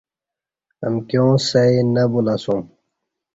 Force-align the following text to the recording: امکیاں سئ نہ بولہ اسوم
امکیاں 0.87 1.33
سئ 1.49 1.73
نہ 1.93 2.03
بولہ 2.11 2.35
اسوم 2.39 2.61